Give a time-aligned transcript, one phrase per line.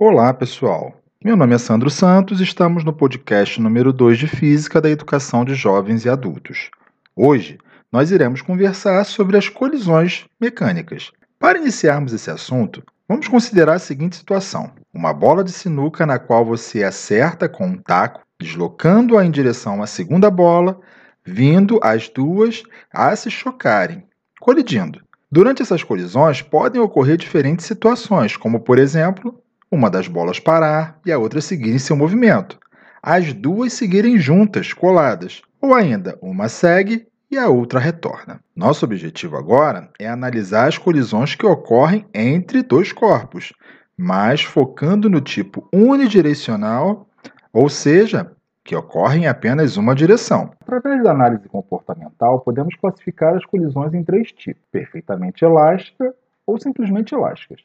[0.00, 0.94] Olá, pessoal.
[1.24, 5.44] Meu nome é Sandro Santos e estamos no podcast número 2 de Física da Educação
[5.44, 6.70] de Jovens e Adultos.
[7.16, 7.58] Hoje,
[7.90, 11.10] nós iremos conversar sobre as colisões mecânicas.
[11.36, 16.44] Para iniciarmos esse assunto, vamos considerar a seguinte situação: uma bola de sinuca na qual
[16.44, 20.78] você acerta com um taco, deslocando-a em direção à segunda bola,
[21.26, 22.62] vindo as duas
[22.92, 24.04] a se chocarem,
[24.38, 25.00] colidindo.
[25.28, 31.12] Durante essas colisões podem ocorrer diferentes situações, como por exemplo, uma das bolas parar e
[31.12, 32.58] a outra seguir em seu movimento,
[33.02, 38.40] as duas seguirem juntas, coladas, ou ainda uma segue e a outra retorna.
[38.56, 43.52] Nosso objetivo agora é analisar as colisões que ocorrem entre dois corpos,
[43.96, 47.06] mas focando no tipo unidirecional,
[47.52, 48.32] ou seja,
[48.64, 50.50] que ocorrem em apenas uma direção.
[50.60, 56.14] Através da análise comportamental, podemos classificar as colisões em três tipos: perfeitamente elástica
[56.46, 57.60] ou simplesmente elásticas,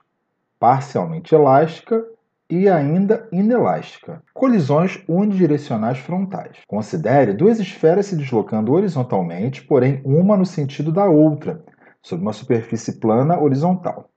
[0.64, 2.06] parcialmente elástica
[2.50, 4.24] e ainda inelástica.
[4.34, 6.60] Colisões unidirecionais frontais.
[6.66, 11.62] Considere duas esferas se deslocando horizontalmente, porém uma no sentido da outra,
[12.02, 14.10] sobre uma superfície plana horizontal.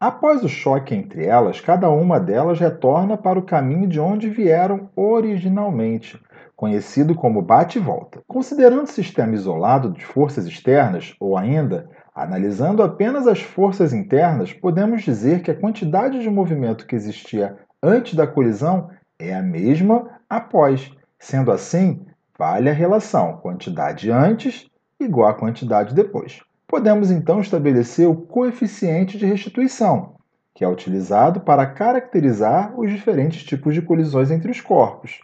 [0.00, 4.88] Após o choque entre elas, cada uma delas retorna para o caminho de onde vieram
[4.96, 6.18] originalmente,
[6.56, 8.22] conhecido como bate-volta.
[8.26, 15.02] Considerando o sistema isolado de forças externas, ou ainda analisando apenas as forças internas, podemos
[15.02, 20.90] dizer que a quantidade de movimento que existia antes da colisão é a mesma após.
[21.18, 22.04] Sendo assim,
[22.38, 24.66] vale a relação quantidade antes
[24.98, 26.40] igual a quantidade depois.
[26.66, 30.14] Podemos então estabelecer o coeficiente de restituição,
[30.54, 35.20] que é utilizado para caracterizar os diferentes tipos de colisões entre os corpos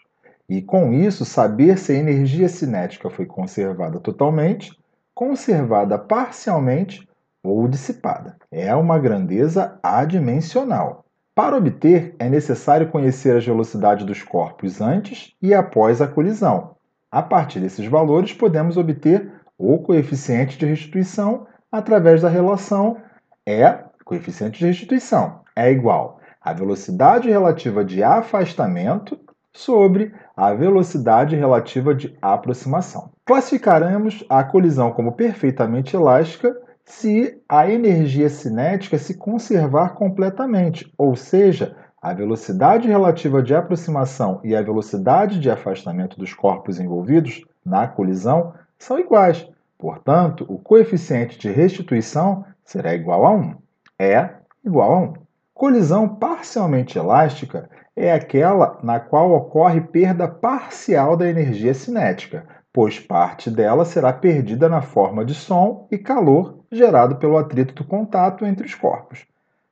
[0.48, 4.70] e, com isso, saber se a energia cinética foi conservada totalmente,
[5.16, 7.08] conservada parcialmente
[7.42, 8.36] ou dissipada.
[8.52, 11.06] É uma grandeza adimensional.
[11.34, 16.76] Para obter, é necessário conhecer as velocidades dos corpos antes e após a colisão.
[17.10, 22.98] A partir desses valores, podemos obter o coeficiente de restituição através da relação
[23.46, 23.62] E,
[24.04, 29.18] coeficiente de restituição, é igual à velocidade relativa de afastamento
[29.56, 33.10] sobre a velocidade relativa de aproximação.
[33.24, 41.74] Classificaremos a colisão como perfeitamente elástica se a energia cinética se conservar completamente, ou seja,
[42.00, 48.52] a velocidade relativa de aproximação e a velocidade de afastamento dos corpos envolvidos na colisão
[48.78, 49.48] são iguais.
[49.78, 53.54] Portanto, o coeficiente de restituição será igual a 1.
[53.98, 54.30] É
[54.64, 55.14] igual a 1.
[55.52, 63.50] Colisão parcialmente elástica é aquela na qual ocorre perda parcial da energia cinética, pois parte
[63.50, 68.66] dela será perdida na forma de som e calor gerado pelo atrito do contato entre
[68.66, 69.26] os corpos.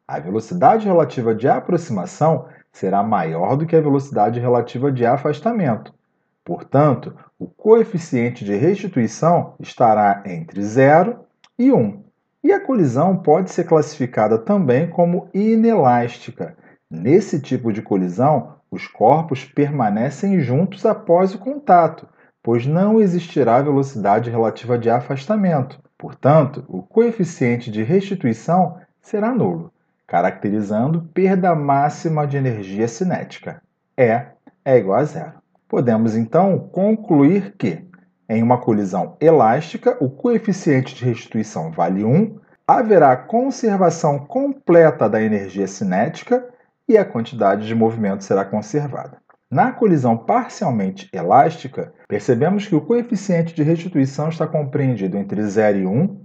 [0.09, 5.93] A velocidade relativa de aproximação será maior do que a velocidade relativa de afastamento.
[6.43, 11.21] Portanto, o coeficiente de restituição estará entre 0
[11.59, 12.03] e 1.
[12.43, 16.57] E a colisão pode ser classificada também como inelástica,
[16.95, 22.09] Nesse tipo de colisão, os corpos permanecem juntos após o contato,
[22.41, 25.83] pois não existirá velocidade relativa de afastamento.
[25.99, 29.73] Portanto, o coeficiente de restituição será nulo,
[30.07, 33.61] caracterizando perda máxima de energia cinética.
[33.99, 34.23] E
[34.65, 35.33] é igual a zero.
[35.69, 37.85] Podemos então concluir que,
[38.29, 45.67] em uma colisão elástica, o coeficiente de restituição vale 1, haverá conservação completa da energia
[45.67, 46.54] cinética
[46.89, 49.19] e a quantidade de movimento será conservada.
[49.51, 55.87] Na colisão parcialmente elástica, percebemos que o coeficiente de restituição está compreendido entre 0 e
[55.87, 56.25] 1,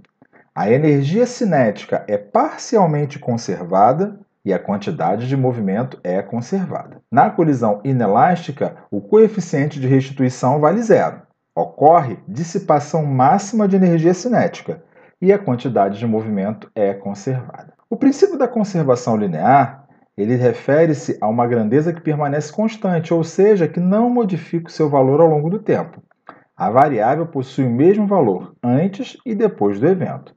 [0.54, 7.00] a energia cinética é parcialmente conservada e a quantidade de movimento é conservada.
[7.10, 11.22] Na colisão inelástica, o coeficiente de restituição vale zero.
[11.54, 14.82] Ocorre dissipação máxima de energia cinética
[15.20, 17.74] e a quantidade de movimento é conservada.
[17.88, 19.79] O princípio da conservação linear
[20.20, 24.88] ele refere-se a uma grandeza que permanece constante, ou seja, que não modifica o seu
[24.88, 26.02] valor ao longo do tempo.
[26.56, 30.34] A variável possui o mesmo valor antes e depois do evento.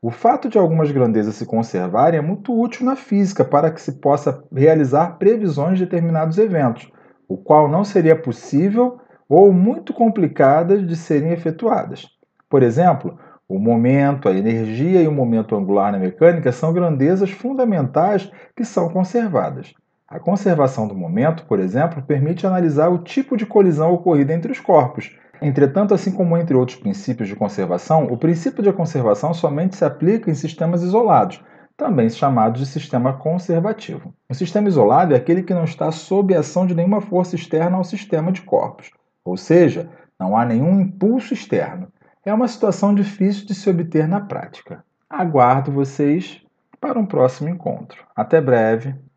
[0.00, 3.92] O fato de algumas grandezas se conservarem é muito útil na física para que se
[4.00, 6.88] possa realizar previsões de determinados eventos,
[7.28, 12.06] o qual não seria possível ou muito complicadas de serem efetuadas.
[12.48, 18.30] Por exemplo, o momento, a energia e o momento angular na mecânica são grandezas fundamentais
[18.56, 19.72] que são conservadas.
[20.08, 24.60] A conservação do momento, por exemplo, permite analisar o tipo de colisão ocorrida entre os
[24.60, 25.16] corpos.
[25.40, 30.30] Entretanto, assim como entre outros princípios de conservação, o princípio de conservação somente se aplica
[30.30, 31.42] em sistemas isolados,
[31.76, 34.14] também chamado de sistema conservativo.
[34.28, 37.76] O sistema isolado é aquele que não está sob a ação de nenhuma força externa
[37.76, 38.90] ao sistema de corpos,
[39.24, 39.88] ou seja,
[40.18, 41.88] não há nenhum impulso externo.
[42.26, 44.84] É uma situação difícil de se obter na prática.
[45.08, 46.42] Aguardo vocês
[46.80, 48.04] para um próximo encontro.
[48.16, 48.96] Até breve.